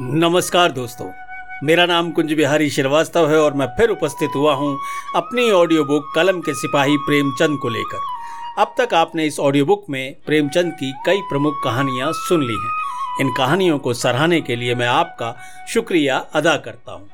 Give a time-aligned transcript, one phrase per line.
[0.00, 1.06] नमस्कार दोस्तों,
[1.62, 4.78] मेरा नाम कुंज बिहारी श्रीवास्तव है और मैं फिर उपस्थित हुआ हूँ
[5.16, 8.00] अपनी ऑडियो बुक कलम के सिपाही प्रेमचंद को लेकर।
[8.58, 13.20] अब तक आपने इस ऑडियो बुक में प्रेमचंद की कई प्रमुख कहानियाँ सुन ली हैं।
[13.20, 15.34] इन कहानियों को सराहने के लिए मैं आपका
[15.74, 17.08] शुक्रिया अदा करता हूँ।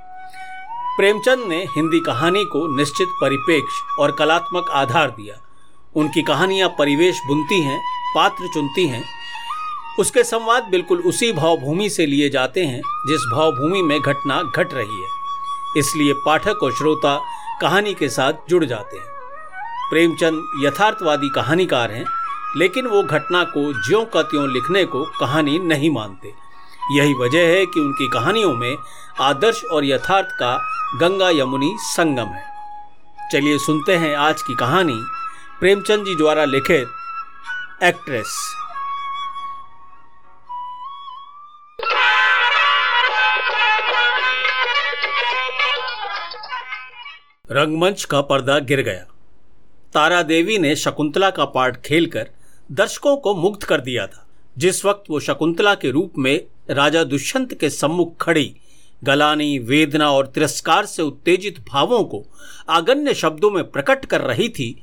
[0.97, 5.41] प्रेमचंद ने हिंदी कहानी को निश्चित परिपेक्ष और कलात्मक आधार दिया।
[5.97, 7.81] उनकी कहानियाँ परिवेश बुनती हैं,
[8.15, 9.05] पात्र चुनती हैं
[10.01, 15.03] उसके संवाद बिल्कुल उसी भावभूमि से लिए जाते हैं, जिस भावभूमि में घटना घट रही
[15.03, 15.09] है।
[15.77, 17.21] इसलिए पाठक और श्रोता
[17.61, 19.07] कहानी के साथ जुड़ जाते हैं।
[19.91, 22.05] प्रेमचंद यथार्थवादी कहानीकार हैं,
[22.57, 26.35] लेकिन वो घटना को ज्यों का त्यों लिखने को कहानी नहीं मानते।
[26.93, 28.77] यही वजह है कि उनकी कहानियों में
[29.21, 30.57] आदर्श और यथार्थ का
[31.01, 32.45] गंगा यमुनी संगम है।
[33.33, 35.01] चलिए सुनते हैं आज की कहानी।
[35.61, 36.89] प्रेमचंद जी द्वारा लिखित
[37.83, 38.60] एक्ट्रेस।
[47.53, 49.07] रंगमंच का पर्दा गिर गया।
[49.93, 52.31] तारा देवी ने शकुंतला का पार्ट खेलकर
[52.73, 54.27] दर्शकों को मुग्ध कर दिया था।
[54.59, 58.57] जिस वक्त वो शकुंतला के रूप में राजा दुष्यंत के सम्मुख खड़ी,
[59.05, 62.25] गलानी, वेदना और तिरस्कार से उत्तेजित भावों को
[62.69, 64.83] आगन्य शब्दों में प्रकट कर रही थी,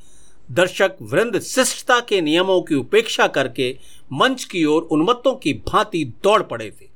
[0.50, 3.78] दर्शक वृंद शिष्टता के नियमों की उपेक्षा करके
[4.12, 6.86] मंच की ओर उन्मत्तों की भांति दौड़ पड़े थे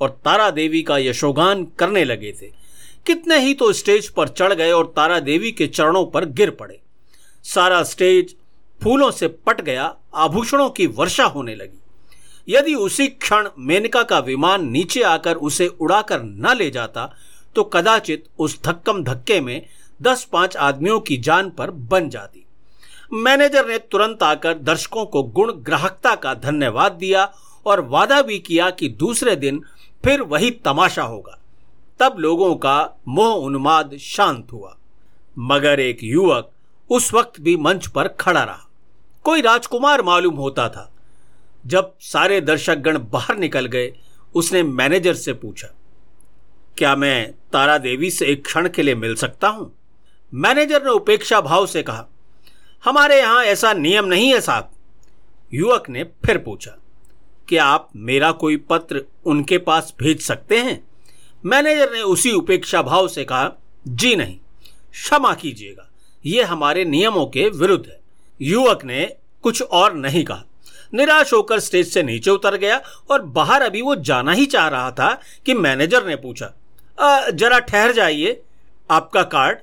[0.00, 2.61] और तारा देवी का यशोगान करने लगे थे।
[3.06, 6.80] कितने ही तो स्टेज पर चढ़ गए और तारा देवी के चरणों पर गिर पड़े।
[7.44, 8.34] सारा स्टेज
[8.80, 11.78] फूलों से पट गया, आभूषणों की वर्षा होने लगी।
[12.48, 17.12] यदि उसी क्षण मेनका का विमान नीचे आकर उसे उड़ाकर न ले जाता
[17.56, 19.66] तो कदाचित उस धक्कम धक्के में
[20.00, 22.44] दस पाँच आदमियों की जान पर बन जाती।
[23.14, 27.24] मैनेजर ने तुरंत आकर दर्शकों को गुण ग्राहकता का धन्यवाद दिया
[27.66, 29.62] और वादा भी किया कि दूसरे दिन
[30.04, 31.38] फिर वही तमाशा होगा।
[32.02, 34.76] तब लोगों का मोह उन्माद शांत हुआ।
[35.38, 36.50] मगर एक युवक
[36.90, 38.68] उस वक्त भी मंच पर खड़ा रहा।
[39.24, 40.88] कोई राजकुमार मालूम होता था।
[41.66, 43.92] जब सारे दर्शकगण बाहर निकल गए,
[44.34, 45.68] उसने मैनेजर से पूछा,
[46.78, 49.72] क्या मैं तारा देवी से एक क्षण के लिए मिल सकता हूँ?
[50.32, 52.06] मैनेजर ने उपेक्षा भाव से कहा,
[52.84, 54.70] हमारे यहाँ ऐसा नियम नहीं है साहब।
[55.54, 56.78] युवक ने फिर पूछा,
[57.48, 60.82] क्या आप मेरा कोई पत्र उनके पास भेज सकते हैं?
[61.46, 63.50] मैनेजर ने उसी उपेक्षा भाव से कहा
[63.88, 64.36] जी नहीं
[64.92, 65.88] क्षमा कीजिएगा
[66.26, 68.00] यह हमारे नियमों के विरुद्ध है।
[68.40, 69.04] युवक ने
[69.42, 70.44] कुछ और नहीं कहा।
[70.94, 72.80] निराश होकर स्टेज से नीचे उतर गया
[73.10, 75.12] और बाहर अभी वो जाना ही चाह रहा था
[75.46, 76.52] कि मैनेजर ने पूछा
[77.00, 78.40] आ, जरा ठहर जाइए
[78.90, 79.58] आपका कार्ड?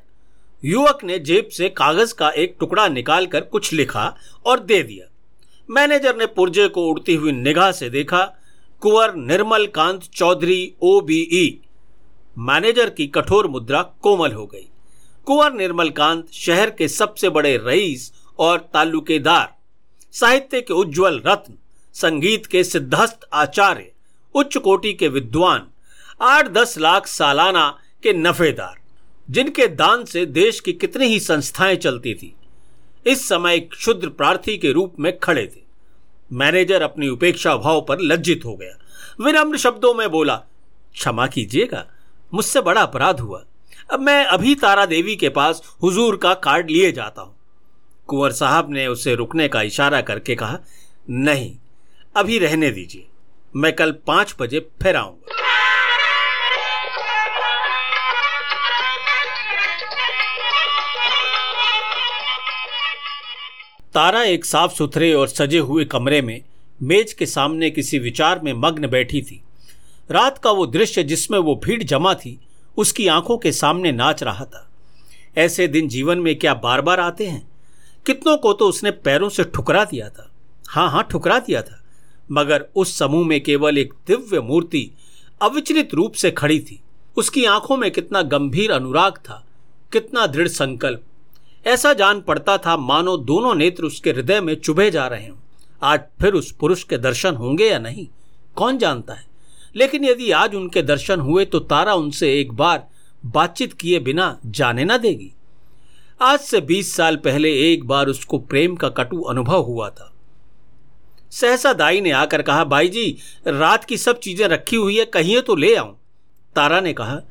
[0.65, 4.15] युवक ने जेब से कागज़ का एक टुकड़ा निकालकर कुछ लिखा
[4.45, 5.05] और दे दिया।
[5.69, 8.23] मैनेजर ने पुर्जे को उड़ती हुई निगाह से देखा
[8.81, 11.59] Kunwar Nirmal Kant Chaudhary O B E.
[12.39, 14.67] Manager की कठोर मुद्रा कोमल हो गई।
[15.25, 19.55] कुंवर निर्मलकांत शहर के सबसे बड़े रईस और तालुकेदार,
[20.13, 21.53] साहित्य के उज्जवल रत्न,
[21.95, 23.91] संगीत के सिद्धस्त आचार्य,
[24.35, 25.67] उच्च कोटि के विद्वान,
[26.21, 27.67] आठ दस लाख सालाना
[28.03, 28.79] के नफेदार,
[29.29, 32.33] जिनके दान से देश की कितनी ही संस्थाएँ चलती थी,
[33.07, 35.61] इस समय एक क्षुद्र प्रार्थी के रूप में खड़े थे।
[36.31, 38.77] मैनेजर अपनी उपेक्षा भाव पर लज्जित हो गया।
[39.25, 40.35] विनम्र शब्दों में बोला,
[40.93, 41.87] क्षमा कीजिएगा
[42.33, 43.43] मुझसे बड़ा अपराध हुआ।
[43.93, 47.35] अब मैं अभी तारा देवी के पास हुजूर का कार्ड लिए जाता हूँ।
[48.07, 50.59] कुंवर साहब ने उसे रुकने का इशारा करके कहा,
[51.09, 51.55] नहीं,
[52.15, 53.05] अभी रहने दीजिए।
[53.55, 55.35] मैं कल पाँच बजे फिर आऊँगा।
[63.93, 66.41] तारा एक साफ़ सुथरे और सजे हुए कमरे में
[66.81, 69.41] मेज के सामने किसी विचार में मग्न बैठी थी।
[70.11, 72.39] रात का वो दृश्य जिसमें वो भीड़ जमा थी,
[72.77, 74.69] उसकी आँखों के सामने नाच रहा था।
[75.37, 77.47] ऐसे दिन जीवन में क्या बार बार आते हैं?
[78.05, 80.31] कितनों को तो उसने पैरों से ठुकरा दिया था।
[80.69, 81.81] हाँ हाँ ठुकरा दिया था।
[82.31, 84.89] मगर उस समूह में केवल एक दिव्य मूर्ति
[85.41, 86.79] अविचलित रूप से खड़ी थी।
[87.17, 89.45] उसकी आँखों में कितना गंभीर अनुराग था,
[89.91, 91.03] कितना दृढ़ संकल्प।
[91.67, 95.37] ऐसा जान पड़ता था, मानो दोनों नेत्र उसके हृदय में चुभे जा रहे हों।
[95.83, 98.07] आज फिर उस पुरुष के दर्शन होंगे या नहीं,
[98.55, 99.28] कौन जानता है?
[99.75, 102.87] लेकिन यदि आज उनके दर्शन हुए तो तारा उनसे एक बार
[103.23, 105.31] बातचीत किए बिना जाने ना देगी।
[106.21, 110.11] आज से बीस साल पहले एक बार उसको प्रेम का कटु अनुभव हुआ था।
[111.31, 113.05] सहसा दाई ने आकर कहा भाई जी
[113.47, 115.95] रात की सब चीज़ें रखी हुई है कहीं तो ले आऊँ।
[116.55, 117.21] तारा ने कहा,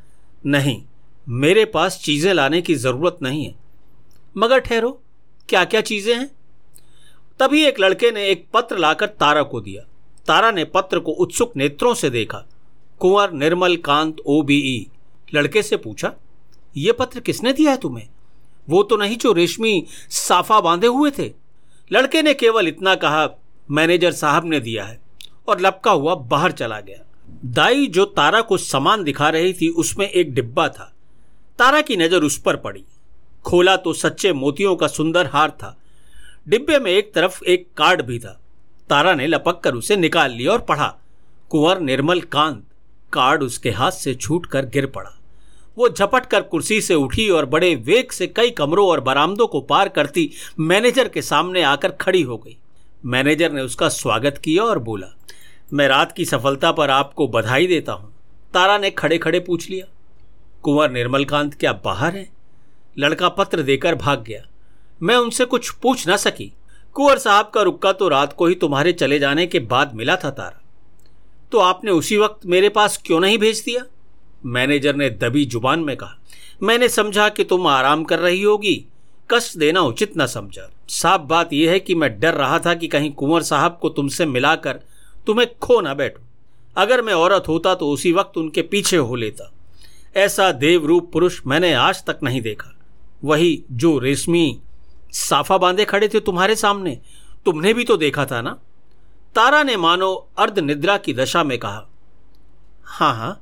[0.47, 0.83] नहीं,
[1.29, 3.55] मेरे पास चीज़ें लाने की ज़रूरत नहीं है।
[4.37, 4.91] मगर ठहरो
[5.49, 6.31] क्या क्या चीज़ें हैं?
[7.41, 9.83] तभी एक लड़के ने एक पत्र लाकर तारा को दिया।
[10.29, 12.45] तारा ने पत्र को उत्सुक नेत्रों से देखा।
[12.99, 14.87] कुंवर, निर्मल, कांत ओबीई
[15.35, 16.13] लड़के से पूछा
[16.77, 18.09] यह पत्र किसने दिया है तुम्हें?
[18.69, 21.33] वो तो नहीं जो रेशमी साफा बांधे हुए थे?
[21.93, 23.29] लड़के ने केवल इतना कहा,
[23.71, 25.01] मैनेजर साहब ने दिया है।
[25.49, 27.05] और लपका हुआ बाहर चला गया।
[27.45, 30.95] दाई जो तारा को सामान दिखा रही थी, उसमें एक डिब्बा था।
[31.59, 32.85] तारा की नज़र उस पर पड़ी।
[33.45, 35.77] खोला तो सच्चे मोतियों का सुंदर हार था।
[36.49, 38.41] डिब्बे में एक तरफ़ एक कार्ड भी था।
[38.91, 40.95] तारा ने लपक कर उसे निकाल लिया और पढ़ा।
[41.51, 42.63] कुंवर निर्मल कांत
[43.13, 45.15] कार्ड उसके हाथ से छूट कर गिर पड़ा।
[45.77, 49.61] वो झपट कर कुर्सी से उठी और बड़े वेग से कई कमरों और बरामदों को
[49.61, 50.31] पार करती
[50.61, 52.57] मैनेजर के सामने आकर खड़ी हो गई।
[53.05, 55.07] मैनेजर ने उसका स्वागत किया और बोला,
[55.73, 58.13] मैं रात की सफलता पर आपको बधाई देता हूँ।
[58.55, 59.87] तारा ने खड़े खड़े पूछ लिया,
[60.63, 62.29] कुंवर निर्मलकांत क्या बाहर है?
[62.99, 64.43] लड़का पत्र देकर भाग गया।
[65.03, 66.53] मैं उनसे कुछ पूछ ना सकी।
[66.95, 70.31] कुंवर साहब का रुक्का तो रात को ही तुम्हारे चले जाने के बाद मिला था
[70.31, 70.61] तारा।
[71.53, 73.85] तो आपने उसी वक्त मेरे पास क्यों नहीं भेज दिया?
[74.47, 76.19] मैनेजर ने दबी ज़ुबान में कहा,
[76.63, 78.85] मैंने समझा कि तुम आराम कर रही होगी।
[79.31, 82.89] कष्ट देना उचित न समझा। साफ़ बात यह है कि मैं डर रहा था कि
[82.89, 84.81] कहीं कुंवर साहब को तुमसे मिलाकर
[85.27, 86.23] तुम्हें खो ना बैठो।
[86.77, 89.53] अगर मैं औरत होता तो उसी वक्त उनके पीछे हो लेता।
[90.17, 92.75] ऐसा देवरूप पुरुष मैंने आज तक नहीं देखा।
[93.25, 94.59] वही जो रेशमी
[95.13, 96.99] साफा बांधे खड़े थे तुम्हारे सामने?
[97.45, 98.51] तुमने भी तो देखा था ना?
[99.35, 101.87] तारा ने मानो अर्ध निद्रा की दशा में कहा
[102.85, 103.41] हाँ हाँ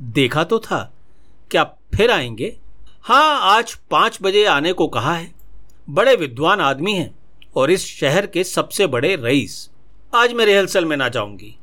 [0.00, 0.94] देखा तो था।
[1.50, 2.56] क्या फिर आएँगे?
[3.02, 5.34] हाँ आज पाँच बजे आने को कहा है।
[5.90, 7.14] बड़े विद्वान आदमी हैं
[7.56, 9.70] और इस शहर के सबसे बड़े रईस।
[10.14, 11.56] आज मैं रिहर्सल में ना जाऊँगी।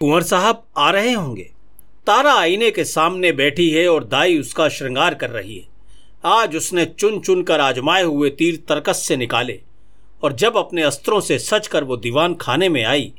[0.00, 1.42] कुंवर साहब आ रहे होंगे।
[2.06, 5.66] तारा आईने के सामने बैठी है और दाई उसका श्रृंगार कर रही है।
[6.24, 9.58] आज उसने चुन चुन कर आजमाए हुए तीर तरकस से निकाले
[10.22, 13.12] और जब अपने अस्त्रों से सच कर वो दीवान खाने में आई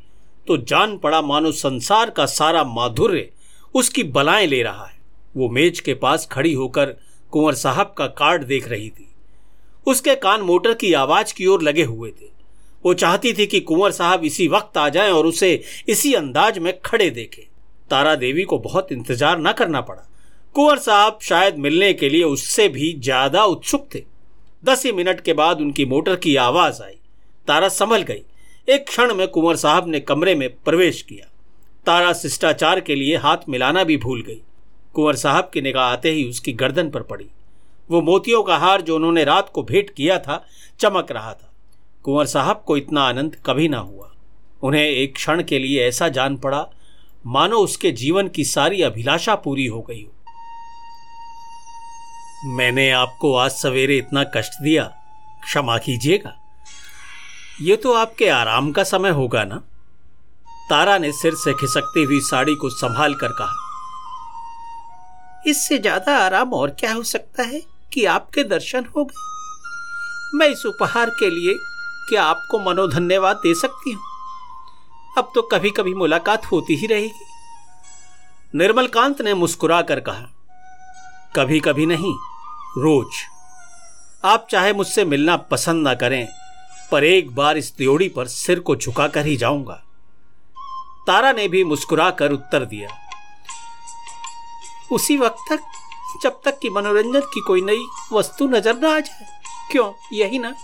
[0.46, 3.28] तो जान पड़ा मानो संसार का सारा माधुर्य
[3.74, 4.98] उसकी बलाएँ ले रहा है।
[5.36, 6.96] वो मेज के पास खड़ी होकर
[7.30, 9.08] कुंवर साहब का कार्ड देख रही थी।
[9.86, 12.39] उसके कान मोटर की आवाज़ की ओर लगे हुए थे।
[12.84, 15.52] वो चाहती थी कि कुंवर साहब इसी वक्त आ जाएँ और उसे
[15.88, 17.46] इसी अंदाज में खड़े देखे।
[17.90, 20.06] तारा देवी को बहुत इंतज़ार न करना पड़ा।
[20.54, 24.02] कुंवर साहब शायद मिलने के लिए उससे भी ज़्यादा उत्सुक थे।
[24.64, 26.96] दस ही मिनट के बाद उनकी मोटर की आवाज़ आई।
[27.48, 28.22] तारा संभल गई।
[28.68, 31.26] एक क्षण में कुंवर साहब ने कमरे में प्रवेश किया।
[31.86, 34.40] तारा शिष्टाचार के लिए हाथ मिलाना भी भूल गई।
[34.94, 37.26] कुंवर साहब की निगाह आते ही उसकी गर्दन पर पड़ी।
[37.90, 40.44] वो मोतियों का हार जो उन्होंने रात को भेंट किया था,
[40.80, 41.46] चमक रहा था।
[42.04, 44.10] कुंवर साहब को इतना आनंद कभी ना हुआ।
[44.62, 46.66] उन्हें एक क्षण के लिए ऐसा जान पड़ा,
[47.26, 50.12] मानो उसके जीवन की सारी अभिलाषा पूरी हो गई हो।
[52.48, 54.84] मैंने आपको आज सवेरे इतना कष्ट दिया,
[55.44, 56.36] क्षमा कीजिएगा।
[57.60, 59.56] ये तो आपके आराम का समय होगा ना?
[60.70, 63.54] तारा ने सिर से खिसकती हुई साड़ी को संभाल कर कहा,
[65.46, 67.60] इससे ज़्यादा आराम और क्या हो सकता है
[67.92, 69.28] कि आपके दर्शन हो गए?
[70.34, 71.54] मैं इस उपहार के लिए
[72.10, 74.02] क्या आपको मनोधन्यवाद दे सकती हूँ।
[75.18, 77.28] अब तो कभी कभी मुलाकात होती ही रहेगी।
[78.54, 80.28] निर्मलकांत ने मुस्कुरा कर कहा
[81.34, 82.14] कभी कभी नहीं,
[82.78, 83.22] रोज।
[84.24, 86.26] आप चाहे मुझसे मिलना पसंद ना करें,
[86.90, 89.74] पर एक बार इस त्योड़ी पर सिर को झुकाकर ही जाऊँगा।
[91.06, 92.88] तारा ने भी मुस्कुरा कर उत्तर दिया,
[94.92, 95.60] उसी वक्त तक,
[96.22, 99.26] जब तक कि मनोरंजन की कोई नई वस्तु नज़र ना आ जाए।
[99.72, 99.92] क्यों?
[100.12, 100.54] यही ना?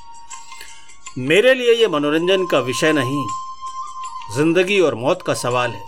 [1.18, 3.26] मेरे लिए यह मनोरंजन का विषय नहीं,
[4.34, 5.84] ज़िंदगी और मौत का सवाल है।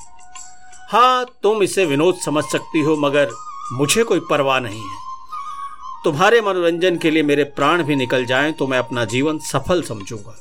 [0.90, 3.30] हाँ तुम इसे विनोद समझ सकती हो, मगर
[3.72, 4.96] मुझे कोई परवाह नहीं है।
[6.04, 10.36] तुम्हारे मनोरंजन के लिए मेरे प्राण भी निकल जाएँ तो मैं अपना जीवन सफल समझूँगा।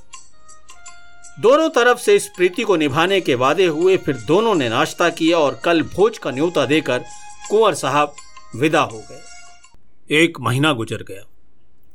[1.39, 5.38] दोनों तरफ़ से इस प्रीति को निभाने के वादे हुए, फिर दोनों ने नाश्ता किया
[5.38, 7.03] और कल भोज का न्योता देकर
[7.50, 8.15] कुंवर साहब
[8.56, 11.24] विदा हो गए। एक महीना गुजर गया।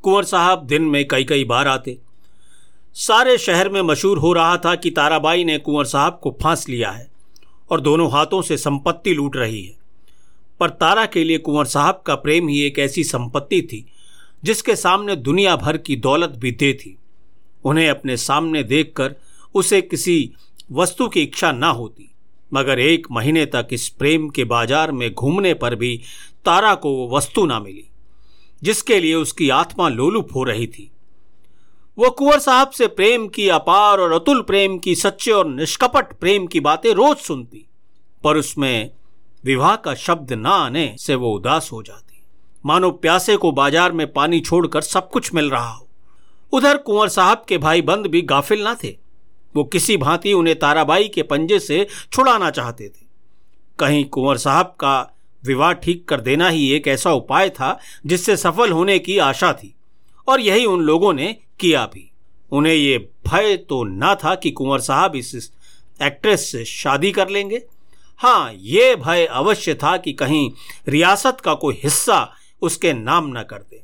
[0.04, 1.98] कुंवर साहब दिन में कई कई बार आते
[2.96, 6.90] सारे शहर में मशहूर हो रहा था कि ताराबाई ने कुंवर साहब को फांस लिया
[6.90, 7.10] है
[7.70, 9.74] और दोनों हाथों से संपत्ति लूट रही है।
[10.60, 13.84] पर तारा के लिए कुंवर साहब का प्रेम ही एक ऐसी संपत्ति थी,
[14.44, 16.96] जिसके सामने दुनिया भर की दौलत भी दे थी।
[17.64, 19.14] उन्हें अपने सामने देखकर
[19.54, 20.30] उसे किसी
[20.72, 22.10] वस्तु की इच्छा ना होती,
[22.52, 25.96] मगर एक महीने तक इस प्रेम के बाज़ार में घूमने पर भी
[26.44, 27.84] तारा को वो वस्तु ना मिली,
[28.62, 30.90] जिसके लिए उसकी आत्मा लोलुप हो रही थी।
[31.98, 36.46] वो कुंवर साहब से प्रेम की अपार और अतुल प्रेम की सच्चे और निष्कपट प्रेम
[36.46, 37.64] की बातें रोज सुनती,
[38.24, 38.90] पर उसमें
[39.44, 42.22] विवाह का शब्द न आने से वो उदास हो जाती।
[42.66, 45.86] मानो प्यासे को बाज़ार में पानी छोड़कर सब कुछ मिल रहा हो।
[46.52, 48.96] उधर कुंवर साहब के भाई बंद भी गाफिल ना थे।
[49.54, 53.06] वो किसी भांति उन्हें ताराबाई के पंजे से छुड़ाना चाहते थे।
[53.78, 54.98] कहीं कुंवर साहब का
[55.42, 59.74] विवाह ठीक कर देना ही एक ऐसा उपाय था जिससे सफल होने की आशा थी।
[60.28, 62.10] और यही उन लोगों ने किया भी।
[62.52, 65.50] उन्हें ये भय तो ना था कि कुंवर साहब इस
[66.00, 67.62] एक्ट्रेस से शादी कर लेंगे।
[68.20, 70.50] हाँ ये भय अवश्य था कि कहीं
[70.88, 72.28] रियासत का कोई हिस्सा
[72.62, 73.82] उसके नाम न कर दे,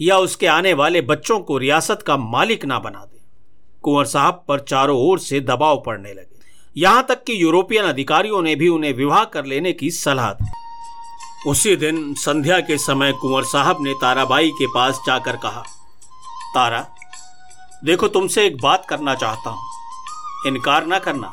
[0.00, 3.20] या उसके आने वाले बच्चों को रियासत का मालिक ना बना दे।
[3.82, 6.34] कुंवर साहब पर चारों ओर से दबाव पड़ने लगे।
[6.76, 10.50] यहाँ तक कि यूरोपियन अधिकारियों ने भी उन्हें विवाह कर लेने की सलाह दी।
[11.46, 15.62] उसी दिन संध्या के समय कुंवर साहब ने ताराबाई के पास जाकर कहा,
[16.54, 16.80] तारा
[17.84, 19.62] देखो, तुमसे एक बात करना चाहता हूँ।
[20.46, 21.32] इनकार ना करना।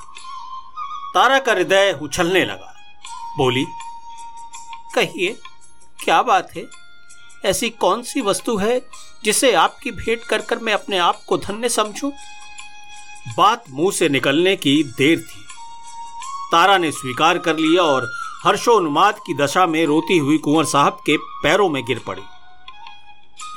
[1.14, 2.74] तारा का हृदय उछलने लगा।
[3.38, 3.66] बोली,
[4.96, 5.40] कहिए,
[6.04, 6.70] क्या बात है?
[7.46, 8.90] ऐसी कौन सी वस्तु है
[9.24, 12.12] जिसे आपकी भेंट कर कर मैं अपने आप को धन्य समझूं?
[13.38, 15.46] बात मुँह से निकलने की देर थी।
[16.52, 18.12] तारा ने स्वीकार कर लिया और
[18.46, 22.24] हर्षोन्माद की दशा में रोती हुई कुंवर साहब के पैरों में गिर पड़ी।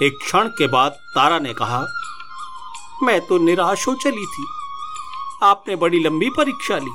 [0.06, 1.86] एक क्षण के बाद तारा ने कहा
[3.02, 4.46] मैं तो निराश हो चली थी।
[5.42, 6.90] आपने बड़ी लंबी परीक्षा ली।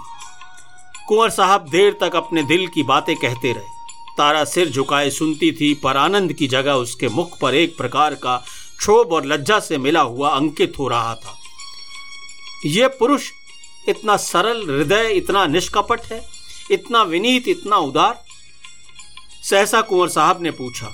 [1.08, 3.80] कुंवर साहब देर तक अपने दिल की बातें कहते रहे।
[4.18, 8.38] तारा सिर झुकाए सुनती थी, पर आनंद की जगह उसके मुख पर एक प्रकार का
[8.78, 11.38] क्षोभ और लज्जा से मिला हुआ अंकित हो रहा था।
[12.66, 13.30] यह पुरुष
[13.90, 16.22] इतना सरल हृदय, इतना निष्कपट है,
[16.72, 18.24] इतना विनीत, इतना उदार?
[19.44, 20.90] सहसा कुंवर साहब ने पूछा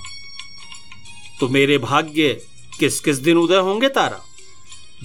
[1.39, 2.29] तो मेरे भाग्य
[2.79, 4.19] किस किस दिन उदय होंगे तारा?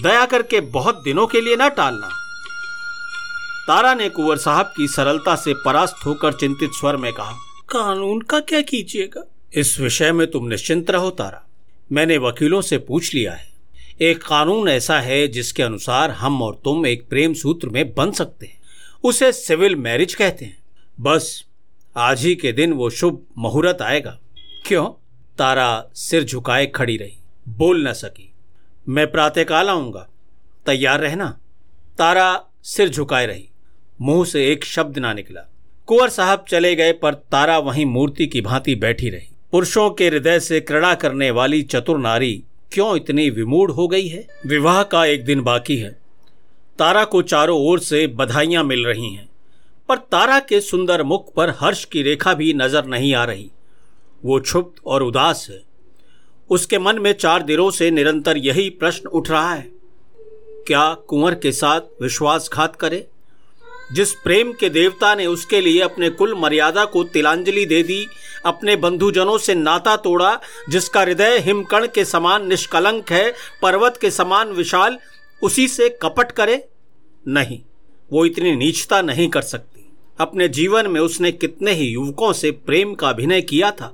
[0.01, 2.09] दया करके बहुत दिनों के लिए ना टालना।
[3.67, 7.31] तारा ने कुंवर साहब की सरलता से परास्त होकर चिंतित स्वर में कहा
[7.69, 9.23] कानून का क्या कीजिएगा?
[9.53, 11.47] इस विषय में तुम निश्चिंत रहो तारा।
[11.91, 13.49] मैंने वकीलों से पूछ लिया है।
[14.01, 18.45] एक कानून ऐसा है जिसके अनुसार हम और तुम एक प्रेम सूत्र में बन सकते
[18.45, 18.61] हैं।
[19.03, 20.57] उसे सिविल मैरिज कहते हैं।
[20.99, 21.45] बस
[21.97, 24.19] आज ही के दिन वो शुभ मुहूर्त आएगा।
[24.65, 24.85] क्यों?
[25.37, 28.32] तारा सिर झुकाए खड़ी रही। बोल न सकी।
[28.89, 30.07] मैं प्रातःकाल आऊँगा।
[30.65, 31.39] तैयार रहना।
[31.97, 33.49] तारा सिर झुकाए रही।
[34.01, 35.49] मुँह से एक शब्द ना निकला।
[35.85, 40.39] कुंवर साहब चले गए, पर तारा वहीं मूर्ति की भांति बैठी रही। पुरुषों के हृदय
[40.39, 44.27] से क्रीड़ा करने वाली चतुर नारी क्यों इतनी विमूढ़ हो गई है?
[44.45, 45.99] विवाह का एक दिन बाकी है।
[46.79, 49.29] तारा को चारों ओर से बधाइयाँ मिल रही हैं।
[49.89, 53.51] पर तारा के सुंदर मुख पर हर्ष की रेखा भी नज़र नहीं आ रही।
[54.25, 55.72] वो क्षुब्ध और उदास है।
[56.53, 59.71] उसके मन में चार दिनों से निरंतर यही प्रश्न उठ रहा है।
[60.67, 63.07] क्या कुंवर के साथ विश्वासघात करे?
[63.93, 68.07] जिस प्रेम के देवता ने उसके लिए अपने कुल मर्यादा को तिलांजलि दे दी,
[68.45, 74.49] अपने बंधुजनों से नाता तोड़ा, जिसका हृदय हिमकण के समान निष्कलंक है, पर्वत के समान
[74.49, 74.99] विशाल,
[75.41, 76.67] उसी से कपट करे?
[77.27, 77.59] नहीं,
[78.11, 82.93] वो इतनी नीचता नहीं कर सकती। अपने जीवन में उसने कितने ही युवकों से प्रेम
[82.93, 83.93] का अभिनय किया था।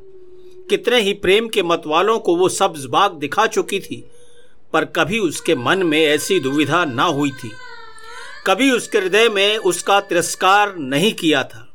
[0.69, 4.09] कितने ही प्रेम के मतवालों को वो सब्ज बाग दिखा चुकी थी,
[4.73, 7.51] पर कभी उसके मन में ऐसी दुविधा ना हुई थी।
[8.47, 11.65] कभी उसके हृदय में उसका तिरस्कार नहीं किया था।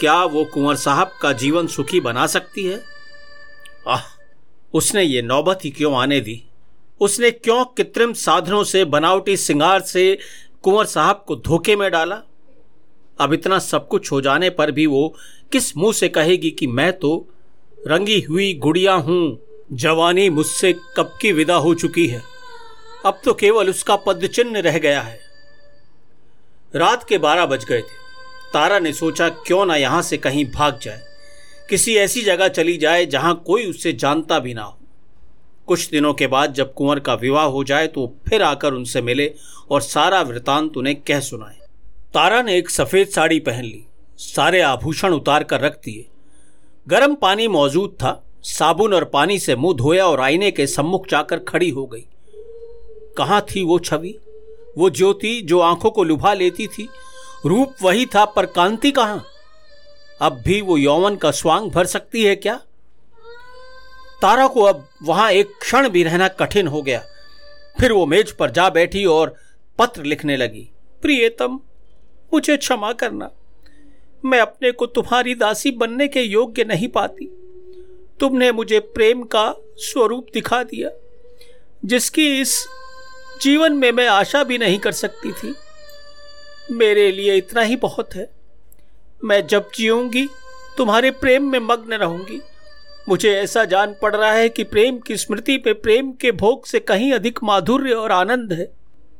[0.00, 2.84] क्या वो कुंवर साहब का जीवन सुखी बना सकती है?
[3.88, 4.02] आह,
[4.74, 6.42] उसने ये नौबत ही क्यों आने दी?
[7.00, 10.18] उसने क्यों कृत्रिम साधनों से, बनावटी सिंगार से
[10.62, 12.22] कुंवर साहब को धोखे में डाला?
[13.20, 15.14] अब इतना सब कुछ हो जाने पर भी वो
[15.52, 17.28] किस मुँह से कहेगी कि मैं तो
[17.86, 19.38] रंगी हुई गुड़िया हूँ।
[19.72, 22.22] जवानी मुझसे कब की विदा हो चुकी है?
[23.06, 25.18] अब तो केवल उसका पद चिन्ह रह गया है।
[26.74, 27.98] रात के बारह बज गए थे।
[28.52, 31.02] तारा ने सोचा, क्यों ना यहाँ से कहीं भाग जाए।
[31.70, 34.76] किसी ऐसी जगह चली जाए जहाँ कोई उससे जानता भी ना हो।
[35.66, 39.32] कुछ दिनों के बाद जब कुंवर का विवाह हो जाए तो फिर आकर उनसे मिले
[39.70, 41.58] और सारा वृतांत उन्हें कह सुनाए।
[42.14, 43.84] तारा ने एक सफ़ेद साड़ी पहन ली।
[44.18, 46.06] सारे आभूषण उतार कर रख दिए।
[46.90, 51.38] गर्म पानी मौजूद था। साबुन और पानी से मुँह धोया और आईने के सम्मुख जाकर
[51.38, 52.06] खड़ी हो गई।
[53.16, 54.18] कहाँ थी वो छवि?
[54.78, 56.88] वो ज्योति जो आँखों को लुभा लेती थी।
[57.46, 59.24] रूप वही था, पर कांति कहाँ?
[60.20, 62.60] अब भी वो यौवन का स्वांग भर सकती है क्या?
[64.22, 67.04] तारा को अब वहाँ एक क्षण भी रहना कठिन हो गया।
[67.80, 69.34] फिर वो मेज पर जा बैठी और
[69.78, 70.68] पत्र लिखने लगी।
[71.02, 71.60] प्रियतम,
[72.34, 73.30] मुझे क्षमा करना।
[74.24, 77.26] मैं अपने को तुम्हारी दासी बनने के योग्य नहीं पाती।
[78.20, 80.90] तुमने मुझे प्रेम का स्वरूप दिखा दिया,
[81.84, 82.66] जिसकी इस
[83.42, 85.54] जीवन में मैं आशा भी नहीं कर सकती थी।
[86.70, 88.30] मेरे लिए इतना ही बहुत है।
[89.24, 90.28] मैं जब जीऊँगी,
[90.76, 92.40] तुम्हारे प्रेम में मग्न रहूँगी।
[93.08, 96.80] मुझे ऐसा जान पड़ रहा है कि प्रेम की स्मृति पे प्रेम के भोग से
[96.80, 98.72] कहीं अधिक माधुर्य और आनंद है।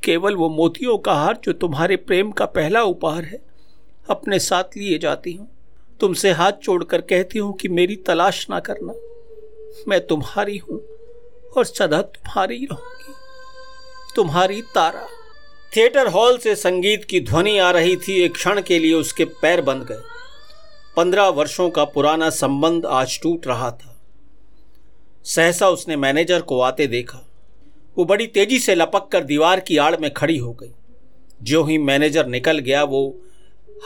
[0.05, 3.50] केवल वो मोतियों का हार जो तुम्हारे प्रेम का पहला उपहार है।
[4.11, 5.49] अपने साथ लिए जाती हूँ।
[6.01, 8.93] तुमसे हाथ जोड़कर कहती हूँ कि मेरी तलाश ना करना।
[9.89, 10.81] मैं तुम्हारी हूँ
[11.57, 13.15] और सदा तुम्हारी रहूँगी।
[14.17, 15.07] तुम्हारी तारा।
[15.77, 19.61] थिएटर हॉल से संगीत की ध्वनि आ रही थी। एक क्षण के लिए उसके पैर
[19.61, 20.01] बंद गए।
[20.97, 23.97] पंद्रह वर्षों का पुराना संबंध आज टूट रहा था।
[25.25, 27.27] सहसा उसने मैनेजर को आते देखा।
[27.99, 30.73] वो बड़ी तेज़ी से लपक कर दीवार की आड़ में खड़ी हो गई।
[31.43, 33.21] जो ही मैनेजर निकल गया, वो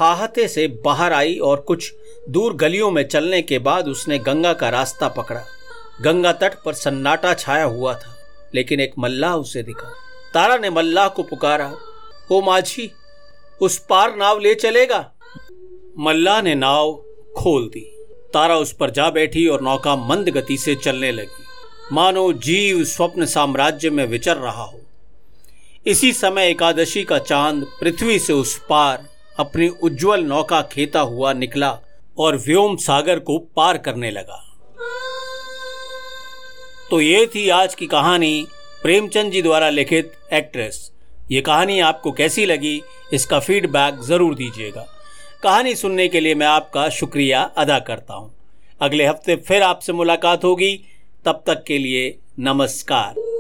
[0.00, 1.92] हाहते से बाहर आई और कुछ
[2.28, 5.42] दूर गलियों में चलने के बाद उसने गंगा का रास्ता पकड़ा।
[6.00, 8.14] गंगा तट पर सन्नाटा छाया हुआ था,
[8.54, 9.92] लेकिन एक मल्लाह उसे दिखा।
[10.34, 11.72] तारा ने मल्लाह को पुकारा,
[12.32, 12.90] ओ माझी,
[13.60, 14.98] उस पार नाव ले चलेगा?
[15.98, 16.92] मल्लाह ने नाव
[17.36, 17.90] खोल दी।
[18.34, 21.44] तारा उस पर जा बैठी और नौका मंद गति से चलने लगी।
[21.92, 24.80] मानो जीव स्वप्न साम्राज्य में विचर रहा हो।
[25.86, 29.06] इसी समय एकादशी का चाँद पृथ्वी से उस पार
[29.38, 31.70] अपनी उज्जवल नौका खेता हुआ निकला
[32.18, 34.40] और व्योम सागर को पार करने लगा।
[36.90, 38.46] तो ये थी आज की कहानी
[38.82, 40.90] प्रेमचंद जी द्वारा लिखित एक्ट्रेस।
[41.30, 44.86] ये कहानी आपको कैसी लगी, इसका फीडबैक ज़रूर दीजिएगा।
[45.42, 48.32] कहानी सुनने के लिए मैं आपका शुक्रिया अदा करता हूँ।
[48.80, 50.74] अगले हफ़्ते फिर आपसे मुलाकात होगी।
[51.26, 53.33] तब तक के लिए नमस्कार।